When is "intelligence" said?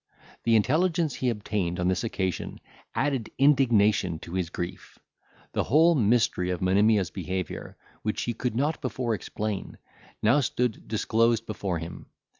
0.55-1.13